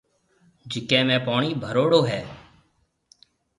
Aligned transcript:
جڪَي 0.71 0.99
۾ 1.09 1.17
پوڻِي 1.25 1.51
ڀروڙو 1.63 1.99
هيَ۔ 2.09 2.21